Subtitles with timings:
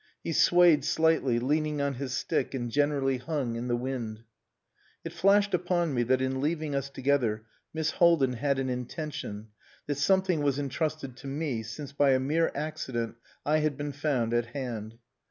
[0.23, 4.23] He swayed slightly, leaning on his stick and generally hung in the wind.
[5.05, 9.49] It flashed upon me that in leaving us together Miss Haldin had an intention
[9.85, 14.33] that something was entrusted to me, since, by a mere accident I had been found
[14.33, 14.97] at hand.